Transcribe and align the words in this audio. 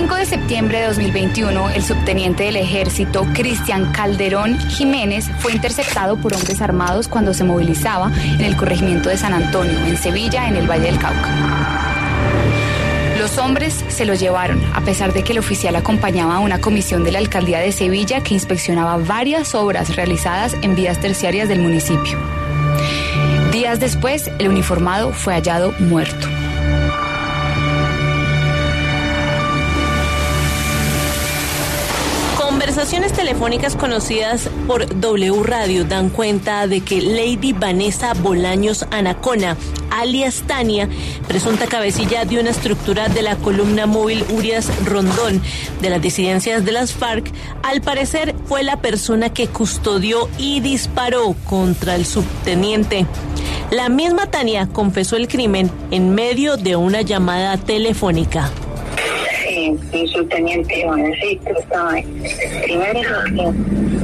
5 0.00 0.14
de 0.14 0.24
septiembre 0.24 0.80
de 0.80 0.86
2021, 0.86 1.70
el 1.72 1.84
subteniente 1.84 2.44
del 2.44 2.56
ejército 2.56 3.26
Cristian 3.34 3.92
Calderón 3.92 4.58
Jiménez 4.70 5.26
fue 5.40 5.52
interceptado 5.52 6.16
por 6.16 6.32
hombres 6.34 6.62
armados 6.62 7.06
cuando 7.06 7.34
se 7.34 7.44
movilizaba 7.44 8.10
en 8.16 8.40
el 8.40 8.56
corregimiento 8.56 9.10
de 9.10 9.18
San 9.18 9.34
Antonio, 9.34 9.78
en 9.84 9.98
Sevilla, 9.98 10.48
en 10.48 10.56
el 10.56 10.66
Valle 10.66 10.86
del 10.86 10.98
Cauca. 10.98 11.28
Los 13.18 13.36
hombres 13.36 13.84
se 13.88 14.06
lo 14.06 14.14
llevaron, 14.14 14.64
a 14.74 14.80
pesar 14.80 15.12
de 15.12 15.22
que 15.22 15.32
el 15.32 15.38
oficial 15.38 15.76
acompañaba 15.76 16.36
a 16.36 16.40
una 16.40 16.62
comisión 16.62 17.04
de 17.04 17.12
la 17.12 17.18
alcaldía 17.18 17.58
de 17.58 17.70
Sevilla 17.70 18.22
que 18.22 18.32
inspeccionaba 18.32 18.96
varias 18.96 19.54
obras 19.54 19.96
realizadas 19.96 20.56
en 20.62 20.76
vías 20.76 20.98
terciarias 20.98 21.46
del 21.46 21.58
municipio. 21.58 22.18
Días 23.52 23.80
después, 23.80 24.30
el 24.38 24.48
uniformado 24.48 25.12
fue 25.12 25.34
hallado 25.34 25.72
muerto. 25.78 26.26
Conversaciones 32.80 33.12
telefónicas 33.12 33.76
conocidas 33.76 34.48
por 34.66 34.98
W 35.00 35.42
Radio 35.42 35.84
dan 35.84 36.08
cuenta 36.08 36.66
de 36.66 36.80
que 36.80 37.02
Lady 37.02 37.52
Vanessa 37.52 38.14
Bolaños 38.14 38.86
Anacona, 38.90 39.58
alias 39.90 40.44
Tania, 40.46 40.88
presunta 41.28 41.66
cabecilla 41.66 42.24
de 42.24 42.40
una 42.40 42.48
estructura 42.48 43.10
de 43.10 43.20
la 43.20 43.36
columna 43.36 43.84
móvil 43.84 44.24
Urias 44.30 44.70
Rondón 44.86 45.42
de 45.82 45.90
las 45.90 46.00
disidencias 46.00 46.64
de 46.64 46.72
las 46.72 46.94
FARC, 46.94 47.30
al 47.62 47.82
parecer 47.82 48.34
fue 48.46 48.62
la 48.62 48.80
persona 48.80 49.28
que 49.28 49.46
custodió 49.46 50.30
y 50.38 50.60
disparó 50.60 51.36
contra 51.44 51.96
el 51.96 52.06
subteniente. 52.06 53.04
La 53.70 53.90
misma 53.90 54.30
Tania 54.30 54.70
confesó 54.72 55.16
el 55.16 55.28
crimen 55.28 55.70
en 55.90 56.14
medio 56.14 56.56
de 56.56 56.76
una 56.76 57.02
llamada 57.02 57.58
telefónica 57.58 58.50
un 59.68 60.08
subteniente 60.08 60.86
estaba 61.58 61.92
ahí. 61.92 62.04
Primero, 62.64 63.00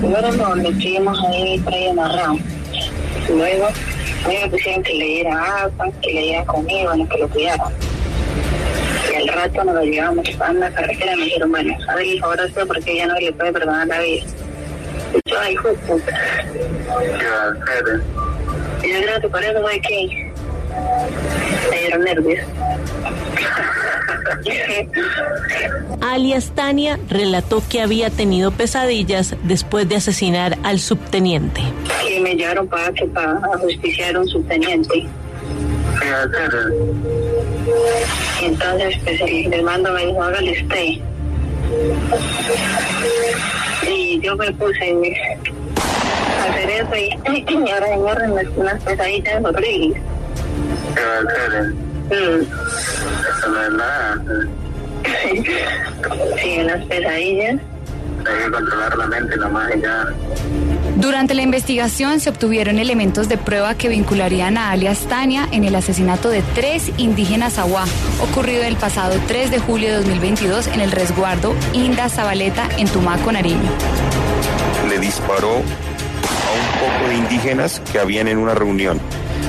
primero 0.00 0.32
nos 0.32 0.56
metimos 0.56 1.18
ahí 1.28 1.58
por 1.60 1.74
ahí 1.74 1.88
amarrado. 1.88 2.38
Luego, 3.28 3.68
me 4.26 4.48
pusieron 4.48 4.82
que 4.82 4.94
le 4.94 5.04
diera 5.04 5.62
agua, 5.62 5.90
que 6.00 6.12
le 6.12 6.20
diera 6.22 6.44
comida, 6.44 6.92
que 7.10 7.18
lo 7.18 7.28
cuidara. 7.28 7.70
Y 9.10 9.14
al 9.14 9.28
rato 9.28 9.64
nos 9.64 9.74
lo 9.74 9.82
llevamos 9.82 10.26
a 10.40 10.50
una 10.50 10.70
carretera 10.72 11.16
me 11.16 11.24
dijeron, 11.24 11.50
bueno, 11.50 11.76
a 11.88 11.94
ver, 11.96 12.06
hijo, 12.06 12.26
ahora 12.26 12.48
sé 12.48 12.66
porque 12.66 12.96
ya 12.96 13.06
no 13.06 13.14
le 13.14 13.32
puede 13.32 13.52
perdonar 13.52 13.86
la 13.86 14.00
vida. 14.00 14.24
Y 15.14 15.30
yo, 15.30 15.50
hijo 15.50 15.68
de 15.68 15.74
puta. 15.74 16.12
Y 18.82 18.92
yo 18.92 19.02
creo 19.02 19.20
que 19.20 19.28
por 19.28 19.44
eso 19.44 19.60
fue 19.60 19.80
que 19.80 20.31
me 21.70 21.98
nervios. 21.98 22.46
Alias 26.00 26.52
Tania 26.54 26.98
relató 27.08 27.62
que 27.68 27.80
había 27.80 28.10
tenido 28.10 28.50
pesadillas 28.50 29.36
después 29.44 29.88
de 29.88 29.96
asesinar 29.96 30.58
al 30.62 30.80
subteniente. 30.80 31.62
Y 32.10 32.20
me 32.20 32.34
llevaron 32.34 32.68
para 32.68 32.92
que 32.92 33.06
para 33.06 33.40
justiciar 33.58 34.16
a 34.16 34.20
un 34.20 34.28
subteniente. 34.28 35.06
Y 38.40 38.44
entonces 38.44 38.96
pues, 39.04 39.20
el 39.20 39.62
mando 39.62 39.92
me 39.92 40.06
dijo, 40.06 40.22
hágale 40.22 40.52
usted. 40.62 40.86
Y 43.88 44.20
yo 44.20 44.36
me 44.36 44.52
puse 44.52 44.92
a 45.76 46.50
hacer 46.50 46.70
eso 46.70 46.96
y, 46.96 47.70
ahora 47.72 48.26
me 48.26 48.48
unas 48.60 48.82
pesadillas 48.82 49.44
horribles. 49.44 50.02
Mm. 52.10 52.42
Eso 53.38 53.48
no 53.48 53.62
es 53.62 53.72
nada. 53.72 54.22
sí, 56.42 56.62
las 56.62 56.84
pesadillas. 56.86 57.60
Hay 58.24 58.44
que 58.44 58.50
controlar 58.52 58.96
la 58.96 59.06
mente 59.06 59.36
nomás 59.36 59.70
y 59.76 59.80
ya. 59.80 60.04
Durante 60.96 61.34
la 61.34 61.42
investigación 61.42 62.20
se 62.20 62.30
obtuvieron 62.30 62.78
elementos 62.78 63.28
de 63.28 63.38
prueba 63.38 63.74
que 63.74 63.88
vincularían 63.88 64.56
a 64.56 64.70
alias 64.70 65.00
Tania 65.08 65.48
en 65.50 65.64
el 65.64 65.74
asesinato 65.74 66.28
de 66.28 66.42
tres 66.54 66.92
indígenas 66.98 67.58
aguá, 67.58 67.84
ocurrido 68.20 68.62
el 68.62 68.76
pasado 68.76 69.18
3 69.26 69.50
de 69.50 69.58
julio 69.58 69.88
de 69.88 69.96
2022 69.96 70.68
en 70.68 70.80
el 70.80 70.92
resguardo 70.92 71.56
Inda 71.72 72.08
Zabaleta 72.08 72.68
en 72.76 72.86
Tumaco, 72.86 73.32
Nariño. 73.32 73.70
Le 74.88 74.98
disparó 75.00 75.50
a 75.50 75.58
un 75.58 75.62
poco 76.78 77.08
de 77.08 77.14
indígenas 77.16 77.80
que 77.90 77.98
habían 77.98 78.28
en 78.28 78.38
una 78.38 78.54
reunión. 78.54 79.00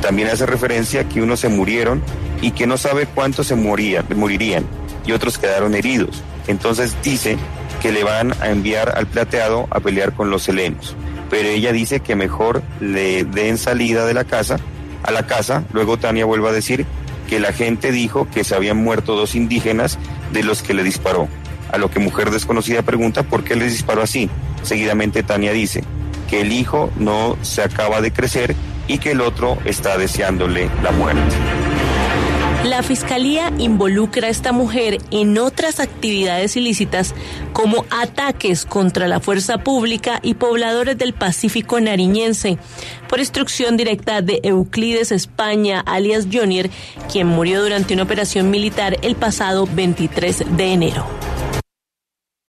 También 0.00 0.28
hace 0.28 0.46
referencia 0.46 1.02
a 1.02 1.08
que 1.08 1.22
unos 1.22 1.40
se 1.40 1.48
murieron 1.48 2.02
y 2.40 2.52
que 2.52 2.66
no 2.66 2.76
sabe 2.76 3.06
cuántos 3.06 3.46
se 3.48 3.56
morían, 3.56 4.06
morirían 4.14 4.64
y 5.04 5.12
otros 5.12 5.38
quedaron 5.38 5.74
heridos. 5.74 6.22
Entonces 6.46 6.96
dice 7.02 7.36
que 7.80 7.92
le 7.92 8.04
van 8.04 8.32
a 8.40 8.50
enviar 8.50 8.96
al 8.96 9.06
plateado 9.06 9.66
a 9.70 9.80
pelear 9.80 10.12
con 10.12 10.30
los 10.30 10.48
helenos. 10.48 10.96
Pero 11.30 11.48
ella 11.48 11.72
dice 11.72 12.00
que 12.00 12.16
mejor 12.16 12.62
le 12.80 13.24
den 13.24 13.58
salida 13.58 14.06
de 14.06 14.14
la 14.14 14.24
casa, 14.24 14.58
a 15.02 15.10
la 15.10 15.26
casa. 15.26 15.64
Luego 15.72 15.98
Tania 15.98 16.24
vuelve 16.24 16.48
a 16.48 16.52
decir 16.52 16.86
que 17.28 17.40
la 17.40 17.52
gente 17.52 17.92
dijo 17.92 18.28
que 18.32 18.44
se 18.44 18.54
habían 18.54 18.78
muerto 18.78 19.14
dos 19.14 19.34
indígenas 19.34 19.98
de 20.32 20.42
los 20.42 20.62
que 20.62 20.74
le 20.74 20.82
disparó. 20.82 21.28
A 21.70 21.76
lo 21.76 21.90
que 21.90 21.98
mujer 21.98 22.30
desconocida 22.30 22.82
pregunta 22.82 23.22
por 23.22 23.44
qué 23.44 23.56
les 23.56 23.72
disparó 23.72 24.02
así. 24.02 24.30
Seguidamente 24.62 25.22
Tania 25.22 25.52
dice 25.52 25.84
que 26.28 26.42
el 26.42 26.52
hijo 26.52 26.90
no 26.96 27.36
se 27.42 27.62
acaba 27.62 28.00
de 28.00 28.12
crecer 28.12 28.54
y 28.86 28.98
que 28.98 29.12
el 29.12 29.20
otro 29.20 29.58
está 29.64 29.98
deseándole 29.98 30.70
la 30.82 30.92
muerte. 30.92 31.34
La 32.64 32.82
fiscalía 32.82 33.52
involucra 33.58 34.26
a 34.26 34.30
esta 34.30 34.50
mujer 34.50 34.98
en 35.12 35.38
otras 35.38 35.78
actividades 35.78 36.56
ilícitas 36.56 37.14
como 37.52 37.84
ataques 37.88 38.66
contra 38.66 39.06
la 39.06 39.20
fuerza 39.20 39.58
pública 39.58 40.18
y 40.22 40.34
pobladores 40.34 40.98
del 40.98 41.14
Pacífico 41.14 41.80
nariñense, 41.80 42.58
por 43.08 43.20
instrucción 43.20 43.76
directa 43.76 44.22
de 44.22 44.40
Euclides 44.42 45.12
España, 45.12 45.80
alias 45.86 46.26
Jonier, 46.30 46.68
quien 47.10 47.28
murió 47.28 47.62
durante 47.62 47.94
una 47.94 48.02
operación 48.02 48.50
militar 48.50 48.96
el 49.02 49.14
pasado 49.14 49.68
23 49.72 50.56
de 50.56 50.72
enero. 50.72 51.17